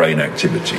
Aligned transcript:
brain 0.00 0.18
activity. 0.18 0.78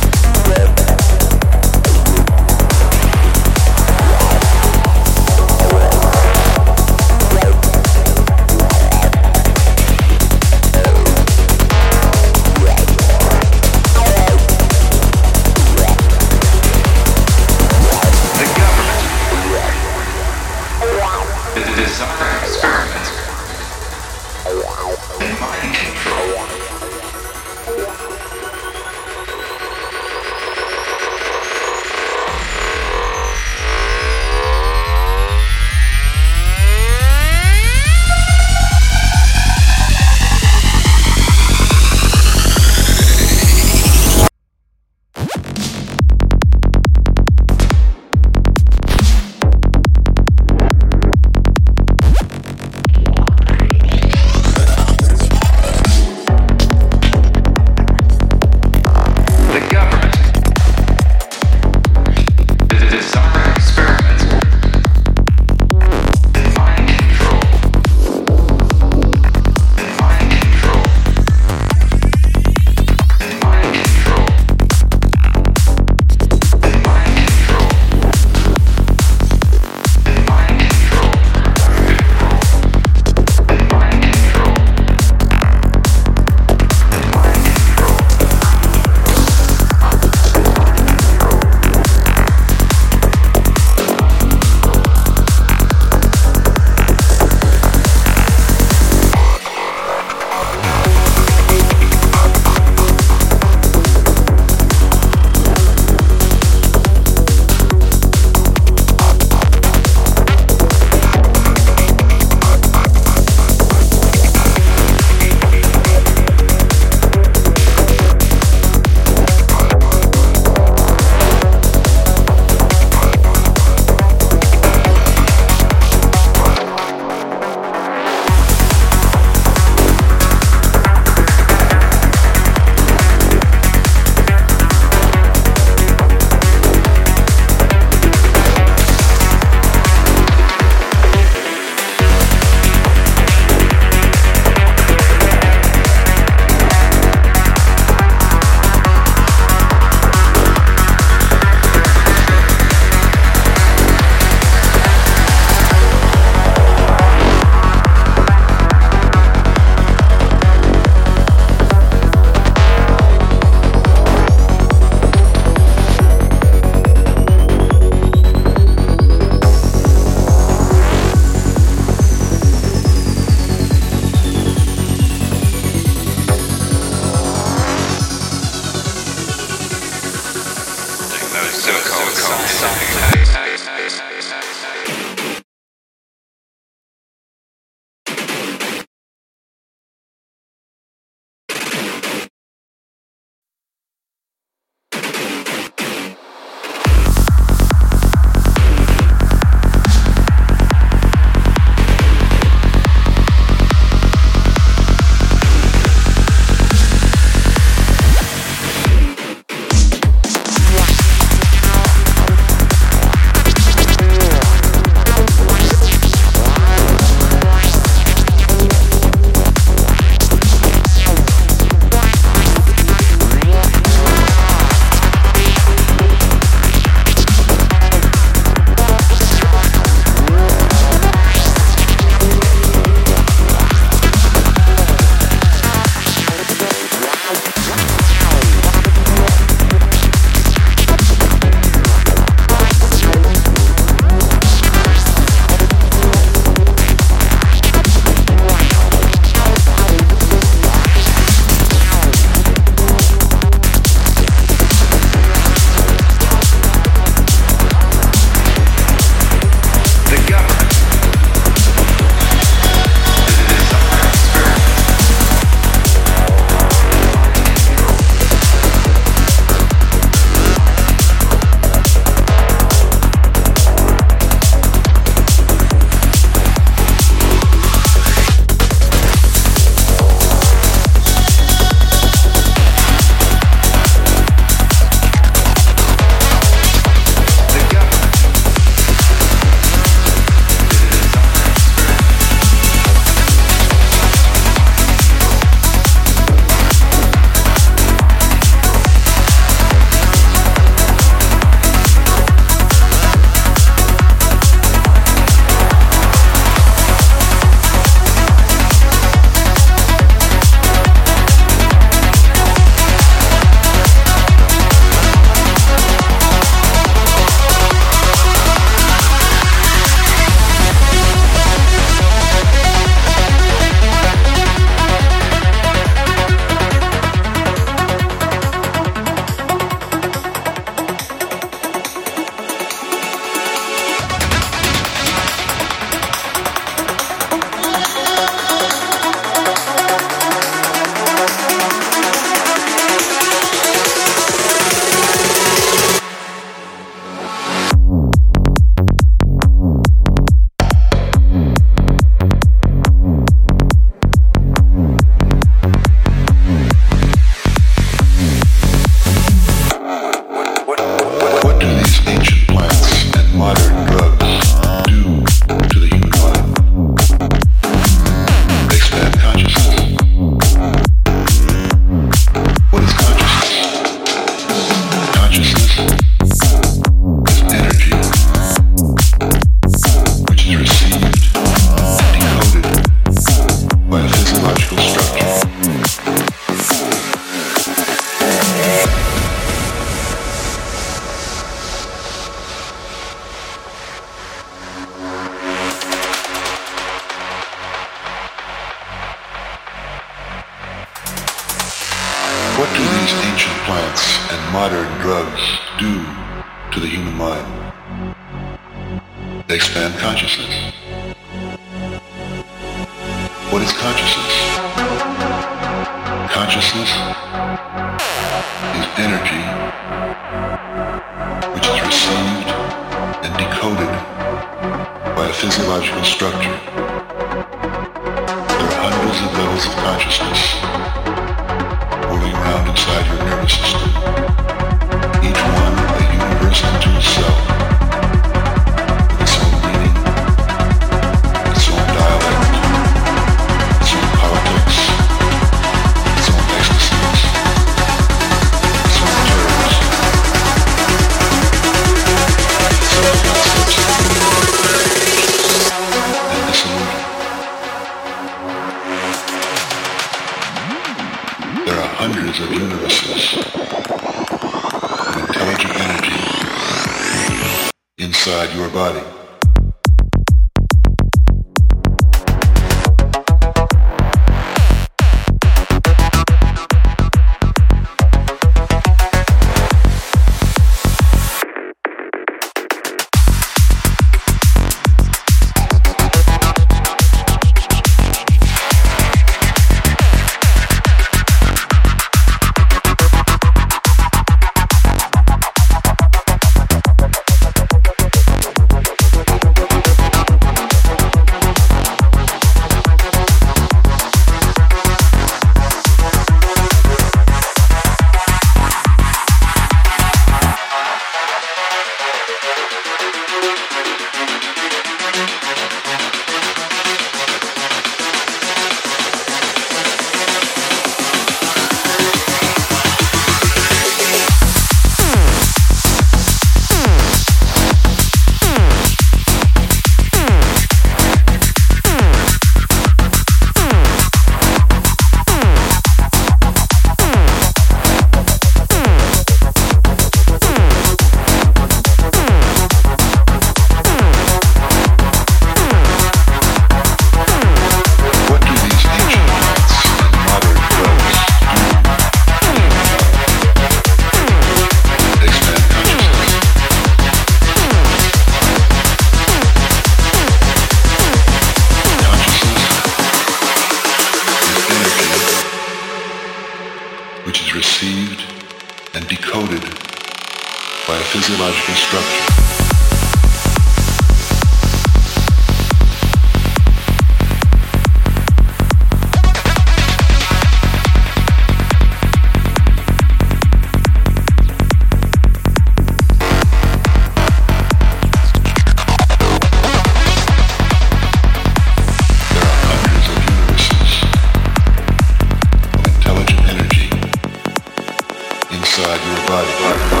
your 599.07 599.25
body. 599.27 600.00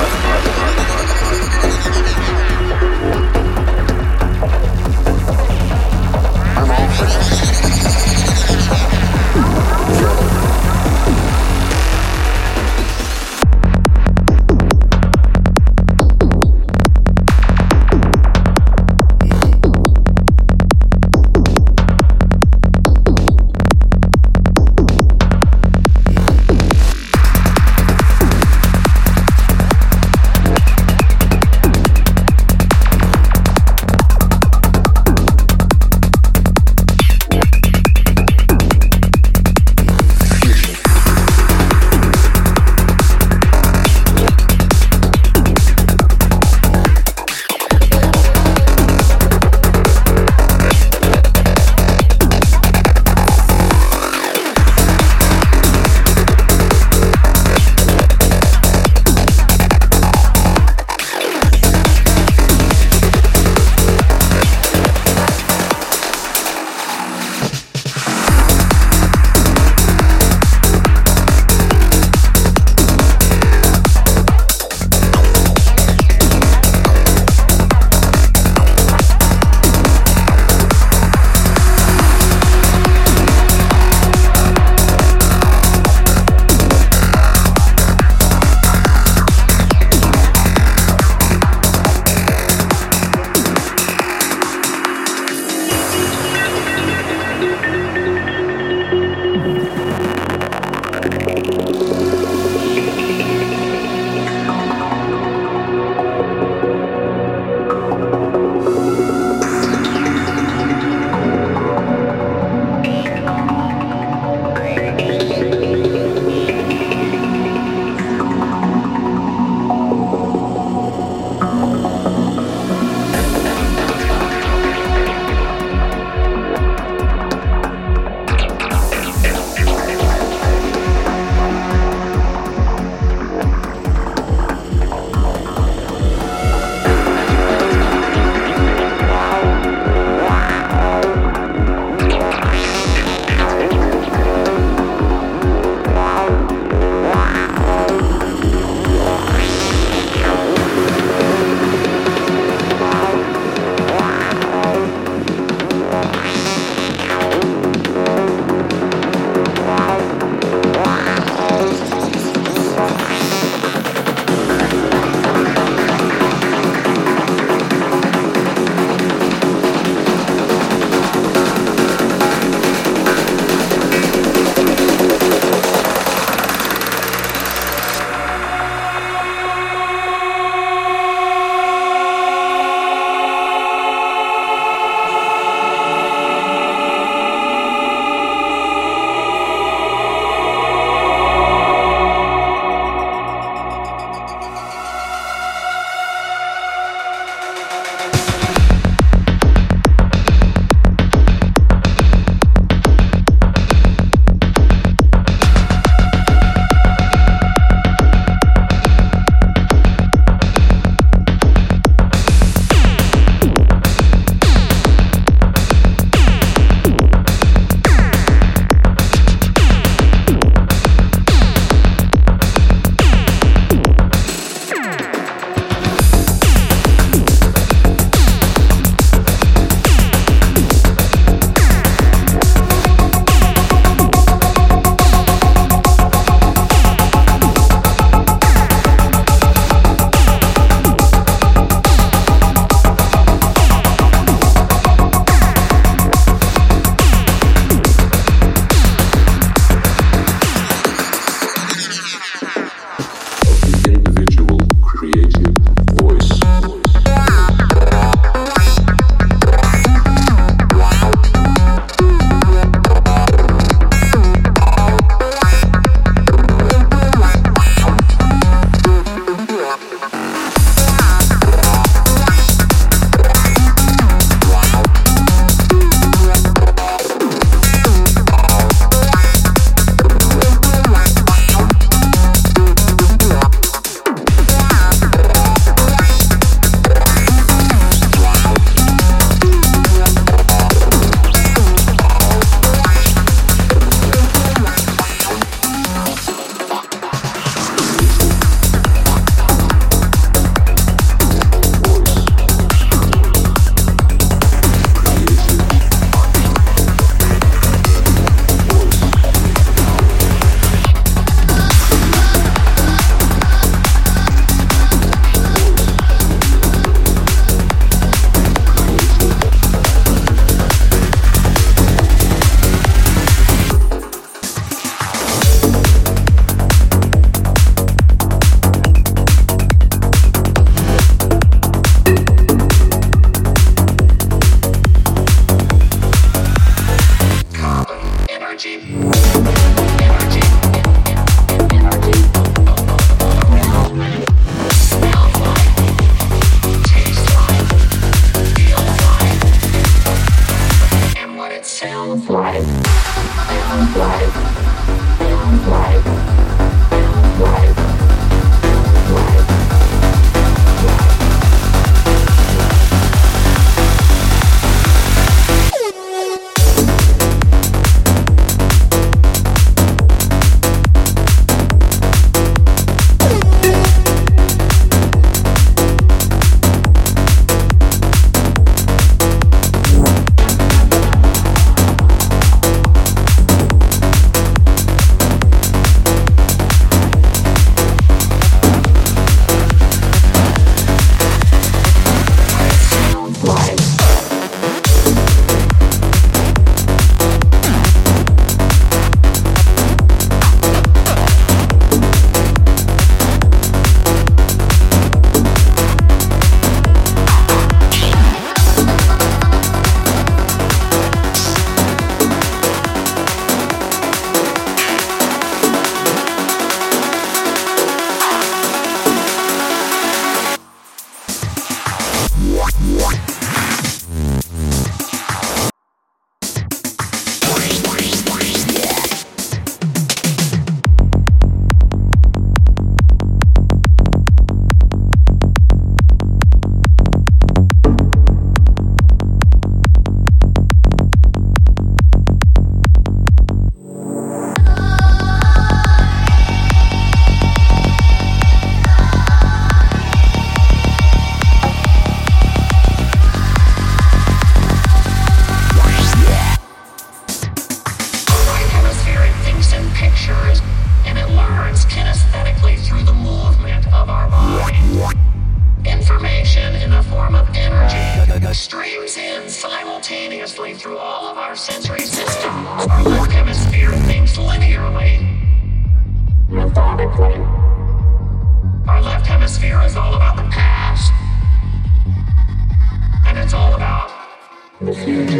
Thank 484.83 485.31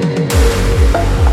you. 1.25 1.30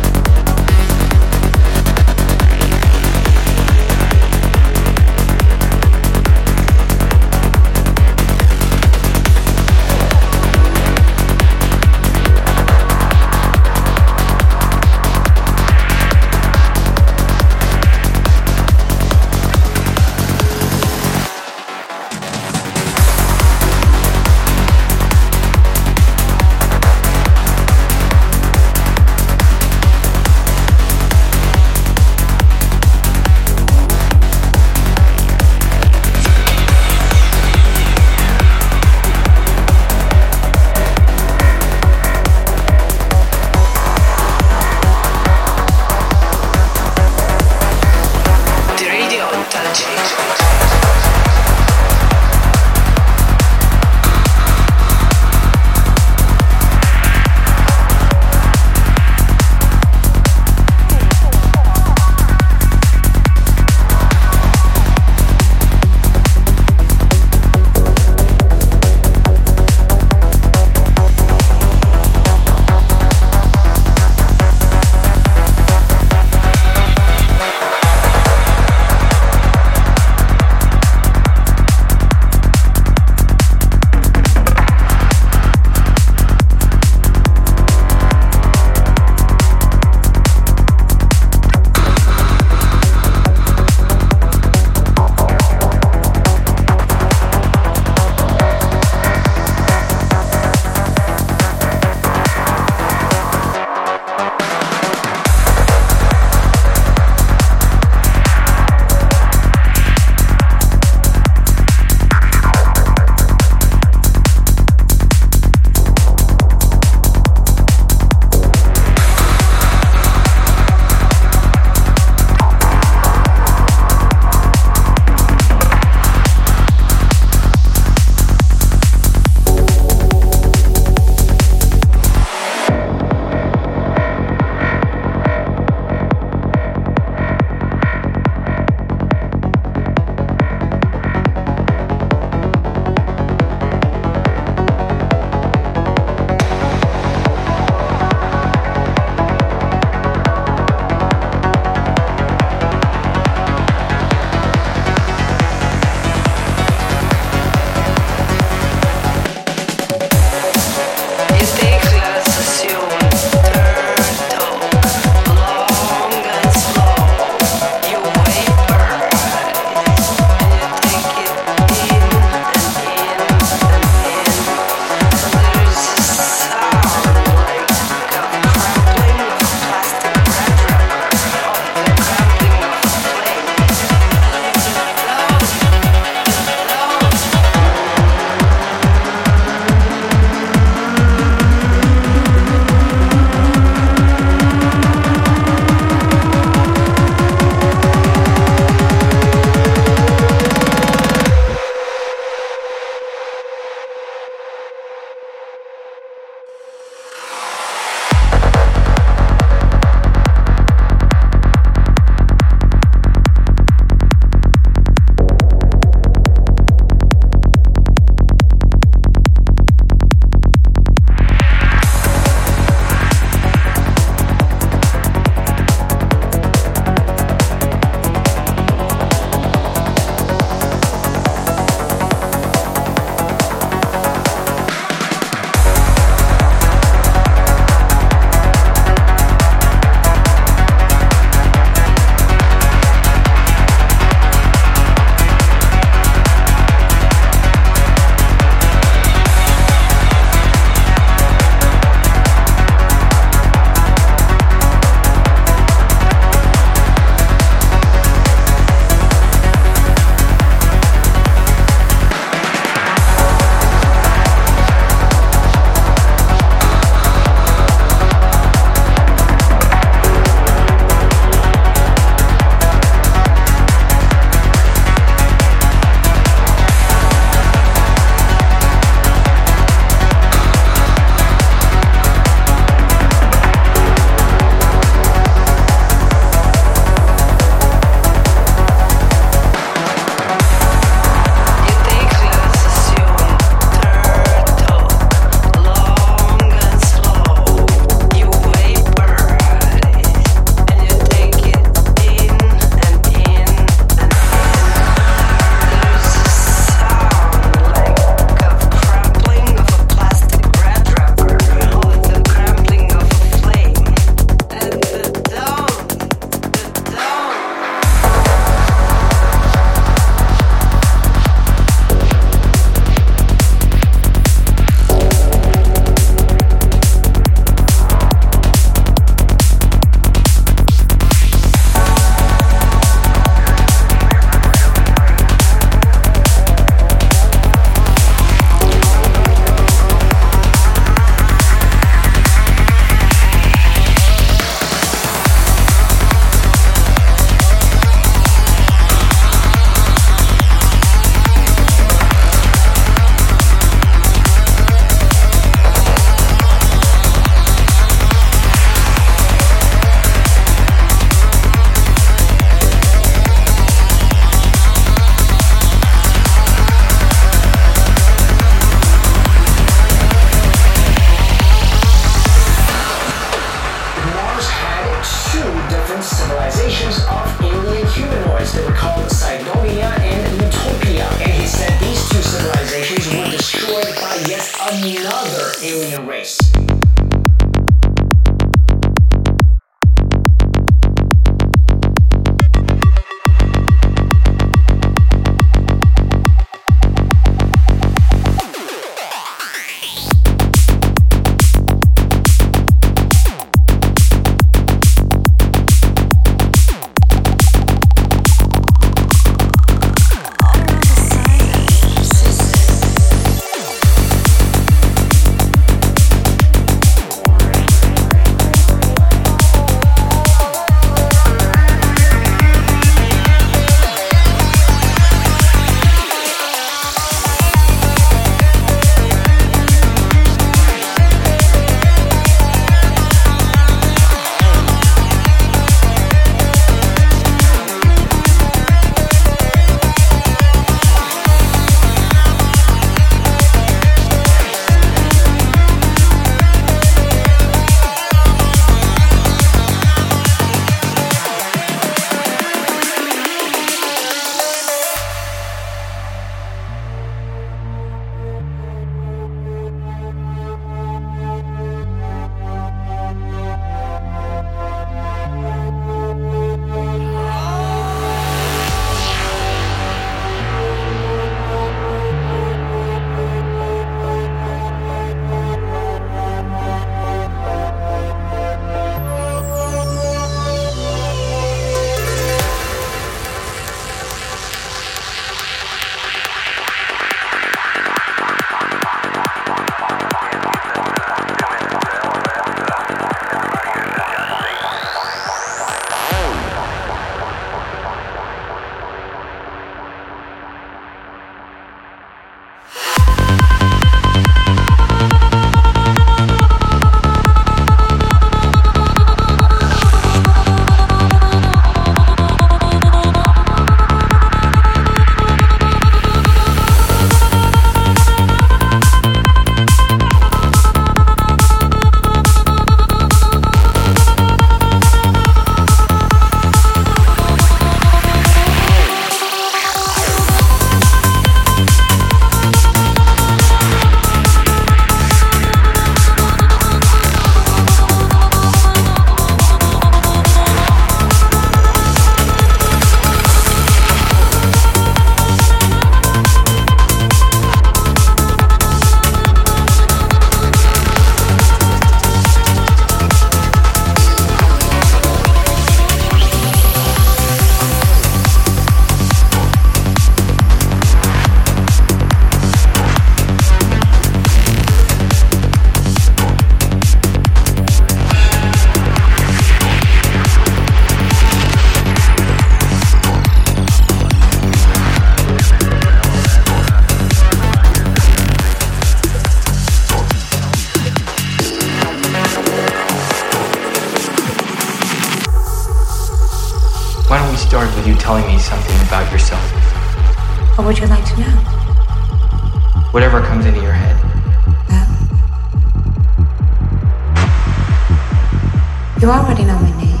You 599.04 599.10
already 599.10 599.44
know 599.44 599.58
my 599.58 599.70
name. 599.82 600.00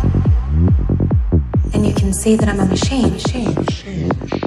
And 1.74 1.86
you 1.86 1.92
can 1.92 2.14
see 2.14 2.36
that 2.36 2.48
I'm 2.48 2.58
a 2.58 2.64
machine. 2.64 3.12
machine, 3.12 3.54
machine, 3.54 4.08
machine. 4.08 4.43